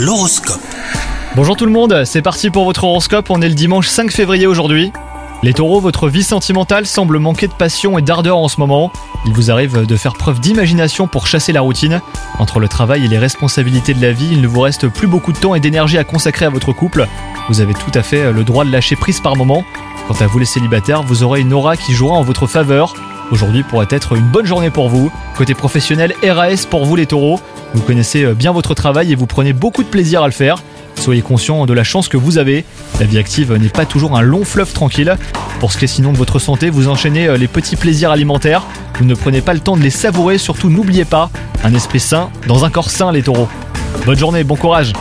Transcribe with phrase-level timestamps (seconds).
[0.00, 0.62] L'horoscope.
[1.36, 4.46] Bonjour tout le monde, c'est parti pour votre horoscope, on est le dimanche 5 février
[4.46, 4.94] aujourd'hui.
[5.42, 8.90] Les taureaux, votre vie sentimentale semble manquer de passion et d'ardeur en ce moment.
[9.26, 12.00] Il vous arrive de faire preuve d'imagination pour chasser la routine.
[12.38, 15.34] Entre le travail et les responsabilités de la vie, il ne vous reste plus beaucoup
[15.34, 17.06] de temps et d'énergie à consacrer à votre couple.
[17.50, 19.64] Vous avez tout à fait le droit de lâcher prise par moment.
[20.08, 22.94] Quant à vous les célibataires, vous aurez une aura qui jouera en votre faveur.
[23.30, 25.12] Aujourd'hui pourrait être une bonne journée pour vous.
[25.36, 27.38] Côté professionnel, RAS pour vous les taureaux.
[27.74, 30.56] Vous connaissez bien votre travail et vous prenez beaucoup de plaisir à le faire.
[30.96, 32.64] Soyez conscient de la chance que vous avez.
[32.98, 35.16] La vie active n'est pas toujours un long fleuve tranquille.
[35.60, 38.64] Pour ce qui est sinon de votre santé, vous enchaînez les petits plaisirs alimentaires.
[38.98, 41.30] Vous ne prenez pas le temps de les savourer, surtout n'oubliez pas,
[41.64, 43.48] un esprit sain dans un corps sain les taureaux.
[44.04, 44.92] Bonne journée, bon courage